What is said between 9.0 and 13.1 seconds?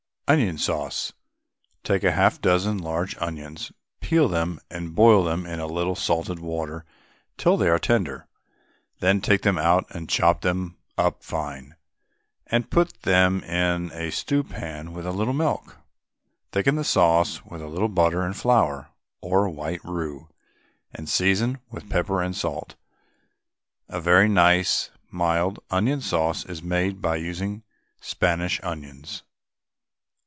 Then take them out and chop them up fine, and put